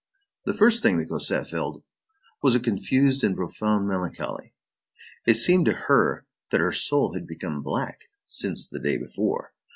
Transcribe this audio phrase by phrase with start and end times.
[0.45, 1.83] The first thing that Cosette felt
[2.41, 4.55] was a confused and profound melancholy.
[5.27, 9.53] It seemed to her that her soul had become black since the day before.